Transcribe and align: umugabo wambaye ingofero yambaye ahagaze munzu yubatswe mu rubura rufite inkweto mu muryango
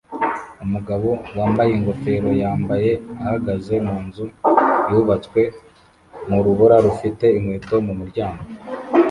umugabo 0.65 1.09
wambaye 1.37 1.71
ingofero 1.77 2.29
yambaye 2.43 2.91
ahagaze 3.21 3.73
munzu 3.87 4.25
yubatswe 4.91 5.41
mu 6.29 6.37
rubura 6.45 6.75
rufite 6.85 7.25
inkweto 7.37 7.75
mu 7.87 7.93
muryango 7.99 8.43